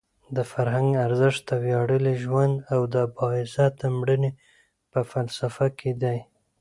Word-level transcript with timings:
د 0.35 0.37
فرهنګ 0.51 0.89
ارزښت 1.07 1.41
د 1.49 1.51
ویاړلي 1.63 2.15
ژوند 2.23 2.55
او 2.73 2.81
د 2.93 2.95
باعزته 3.17 3.85
مړینې 3.99 4.31
په 4.91 4.99
فلسفه 5.11 5.65
کې 5.79 5.91
دی. 6.01 6.17